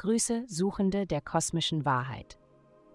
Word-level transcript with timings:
Grüße, 0.00 0.44
Suchende 0.46 1.06
der 1.06 1.20
kosmischen 1.20 1.84
Wahrheit. 1.84 2.38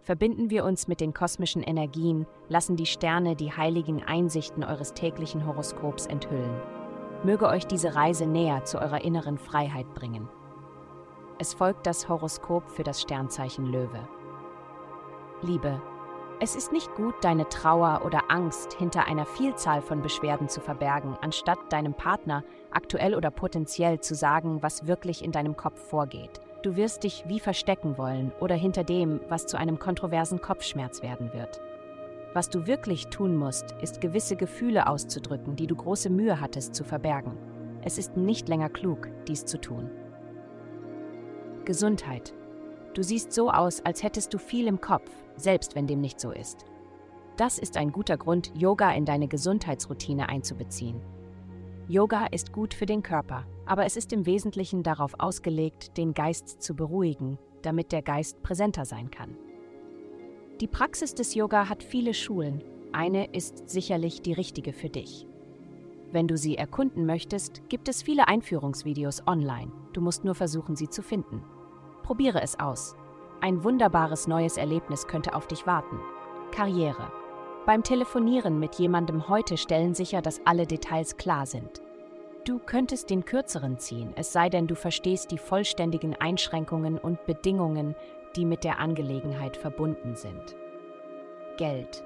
Verbinden 0.01 0.49
wir 0.49 0.65
uns 0.65 0.87
mit 0.87 1.01
den 1.01 1.13
kosmischen 1.13 1.61
Energien, 1.61 2.25
lassen 2.49 2.77
die 2.77 2.87
Sterne 2.87 3.35
die 3.35 3.51
heiligen 3.51 4.01
Einsichten 4.01 4.63
eures 4.63 4.95
täglichen 4.95 5.45
Horoskops 5.45 6.07
enthüllen. 6.07 6.59
Möge 7.23 7.45
euch 7.45 7.67
diese 7.67 7.93
Reise 7.93 8.25
näher 8.25 8.65
zu 8.65 8.81
eurer 8.81 9.03
inneren 9.03 9.37
Freiheit 9.37 9.93
bringen. 9.93 10.27
Es 11.37 11.53
folgt 11.53 11.85
das 11.85 12.09
Horoskop 12.09 12.71
für 12.71 12.81
das 12.81 13.03
Sternzeichen 13.03 13.67
Löwe. 13.67 14.07
Liebe, 15.43 15.79
es 16.39 16.55
ist 16.55 16.71
nicht 16.71 16.91
gut, 16.95 17.13
deine 17.21 17.47
Trauer 17.49 18.01
oder 18.03 18.31
Angst 18.31 18.73
hinter 18.73 19.05
einer 19.05 19.27
Vielzahl 19.27 19.83
von 19.83 20.01
Beschwerden 20.01 20.49
zu 20.49 20.59
verbergen, 20.59 21.15
anstatt 21.21 21.59
deinem 21.69 21.93
Partner, 21.93 22.43
aktuell 22.71 23.13
oder 23.13 23.29
potenziell, 23.29 23.99
zu 23.99 24.15
sagen, 24.15 24.63
was 24.63 24.87
wirklich 24.87 25.23
in 25.23 25.31
deinem 25.31 25.55
Kopf 25.55 25.79
vorgeht. 25.79 26.41
Du 26.65 26.75
wirst 26.75 27.03
dich 27.03 27.25
wie 27.27 27.39
verstecken 27.39 27.95
wollen 27.99 28.31
oder 28.39 28.55
hinter 28.55 28.83
dem, 28.83 29.19
was 29.29 29.45
zu 29.45 29.55
einem 29.55 29.77
kontroversen 29.77 30.41
Kopfschmerz 30.41 31.03
werden 31.03 31.31
wird. 31.31 31.61
Was 32.33 32.49
du 32.49 32.65
wirklich 32.65 33.05
tun 33.09 33.35
musst, 33.35 33.73
ist 33.83 34.01
gewisse 34.01 34.35
Gefühle 34.35 34.87
auszudrücken, 34.87 35.55
die 35.55 35.67
du 35.67 35.75
große 35.75 36.09
Mühe 36.09 36.41
hattest 36.41 36.73
zu 36.73 36.83
verbergen. 36.83 37.37
Es 37.83 37.99
ist 37.99 38.17
nicht 38.17 38.49
länger 38.49 38.69
klug, 38.69 39.09
dies 39.27 39.45
zu 39.45 39.61
tun. 39.61 39.91
Gesundheit. 41.65 42.33
Du 42.95 43.03
siehst 43.03 43.31
so 43.31 43.51
aus, 43.51 43.85
als 43.85 44.01
hättest 44.01 44.33
du 44.33 44.39
viel 44.39 44.65
im 44.65 44.81
Kopf, 44.81 45.11
selbst 45.35 45.75
wenn 45.75 45.85
dem 45.85 46.01
nicht 46.01 46.19
so 46.19 46.31
ist. 46.31 46.65
Das 47.37 47.59
ist 47.59 47.77
ein 47.77 47.91
guter 47.91 48.17
Grund, 48.17 48.51
Yoga 48.55 48.91
in 48.91 49.05
deine 49.05 49.27
Gesundheitsroutine 49.27 50.29
einzubeziehen. 50.29 50.99
Yoga 51.87 52.25
ist 52.31 52.51
gut 52.51 52.73
für 52.73 52.87
den 52.87 53.03
Körper, 53.03 53.45
aber 53.67 53.85
es 53.85 53.95
ist 53.95 54.11
im 54.11 54.25
Wesentlichen 54.25 54.81
darauf 54.81 55.13
ausgelegt, 55.19 55.97
den 55.97 56.15
Geist 56.15 56.63
zu 56.63 56.75
beruhigen, 56.75 57.37
damit 57.61 57.91
der 57.91 58.01
Geist 58.01 58.41
präsenter 58.41 58.85
sein 58.85 59.11
kann. 59.11 59.37
Die 60.61 60.67
Praxis 60.67 61.13
des 61.13 61.35
Yoga 61.35 61.69
hat 61.69 61.83
viele 61.83 62.15
Schulen, 62.15 62.63
eine 62.91 63.25
ist 63.33 63.69
sicherlich 63.69 64.23
die 64.23 64.33
richtige 64.33 64.73
für 64.73 64.89
dich. 64.89 65.27
Wenn 66.11 66.27
du 66.27 66.37
sie 66.37 66.57
erkunden 66.57 67.05
möchtest, 67.05 67.61
gibt 67.69 67.87
es 67.87 68.01
viele 68.01 68.27
Einführungsvideos 68.27 69.27
online, 69.27 69.71
du 69.93 70.01
musst 70.01 70.23
nur 70.23 70.33
versuchen, 70.33 70.75
sie 70.75 70.89
zu 70.89 71.03
finden. 71.03 71.43
Probiere 72.01 72.41
es 72.41 72.59
aus. 72.59 72.95
Ein 73.41 73.63
wunderbares 73.63 74.27
neues 74.27 74.57
Erlebnis 74.57 75.05
könnte 75.05 75.35
auf 75.35 75.45
dich 75.45 75.67
warten. 75.67 75.99
Karriere. 76.51 77.11
Beim 77.65 77.81
Telefonieren 77.81 78.59
mit 78.59 78.75
jemandem 78.75 79.27
heute 79.27 79.57
stellen 79.57 79.95
sicher, 79.95 80.21
dass 80.21 80.39
alle 80.45 80.67
Details 80.67 81.17
klar 81.17 81.47
sind. 81.47 81.81
Du 82.45 82.59
könntest 82.59 83.09
den 83.09 83.25
kürzeren 83.25 83.79
ziehen, 83.79 84.13
es 84.15 84.31
sei 84.31 84.49
denn, 84.49 84.67
du 84.67 84.75
verstehst 84.75 85.31
die 85.31 85.39
vollständigen 85.39 86.15
Einschränkungen 86.15 86.99
und 86.99 87.25
Bedingungen, 87.25 87.95
die 88.35 88.45
mit 88.45 88.63
der 88.63 88.79
Angelegenheit 88.79 89.57
verbunden 89.57 90.15
sind. 90.15 90.55
Geld. 91.57 92.03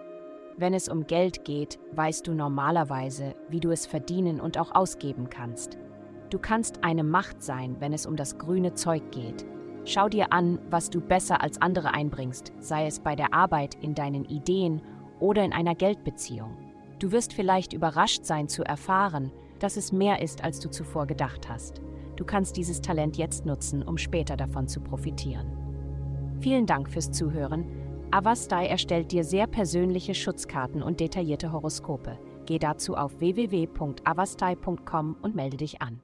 Wenn 0.55 0.73
es 0.73 0.87
um 0.87 1.07
Geld 1.07 1.43
geht, 1.43 1.77
weißt 1.91 2.25
du 2.25 2.33
normalerweise, 2.33 3.35
wie 3.49 3.59
du 3.59 3.71
es 3.71 3.85
verdienen 3.85 4.39
und 4.39 4.57
auch 4.57 4.73
ausgeben 4.73 5.29
kannst. 5.29 5.77
Du 6.29 6.39
kannst 6.39 6.85
eine 6.85 7.03
Macht 7.03 7.43
sein, 7.43 7.75
wenn 7.79 7.91
es 7.91 8.05
um 8.05 8.15
das 8.15 8.37
grüne 8.37 8.75
Zeug 8.75 9.11
geht, 9.11 9.45
Schau 9.85 10.09
dir 10.09 10.31
an, 10.33 10.59
was 10.69 10.89
du 10.89 11.01
besser 11.01 11.41
als 11.41 11.61
andere 11.61 11.93
einbringst, 11.93 12.53
sei 12.59 12.85
es 12.85 12.99
bei 12.99 13.15
der 13.15 13.33
Arbeit, 13.33 13.75
in 13.81 13.95
deinen 13.95 14.25
Ideen 14.25 14.81
oder 15.19 15.43
in 15.43 15.53
einer 15.53 15.75
Geldbeziehung. 15.75 16.57
Du 16.99 17.11
wirst 17.11 17.33
vielleicht 17.33 17.73
überrascht 17.73 18.25
sein 18.25 18.47
zu 18.47 18.63
erfahren, 18.63 19.31
dass 19.59 19.77
es 19.77 19.91
mehr 19.91 20.21
ist, 20.21 20.43
als 20.43 20.59
du 20.59 20.69
zuvor 20.69 21.05
gedacht 21.07 21.49
hast. 21.49 21.81
Du 22.15 22.25
kannst 22.25 22.57
dieses 22.57 22.81
Talent 22.81 23.17
jetzt 23.17 23.45
nutzen, 23.45 23.81
um 23.83 23.97
später 23.97 24.35
davon 24.35 24.67
zu 24.67 24.81
profitieren. 24.81 25.47
Vielen 26.41 26.65
Dank 26.65 26.89
fürs 26.89 27.11
Zuhören. 27.11 27.65
Avastai 28.11 28.67
erstellt 28.67 29.11
dir 29.11 29.23
sehr 29.23 29.47
persönliche 29.47 30.15
Schutzkarten 30.15 30.81
und 30.81 30.99
detaillierte 30.99 31.51
Horoskope. 31.51 32.17
Geh 32.45 32.59
dazu 32.59 32.95
auf 32.95 33.19
www.avastai.com 33.19 35.17
und 35.21 35.35
melde 35.35 35.57
dich 35.57 35.81
an. 35.81 36.01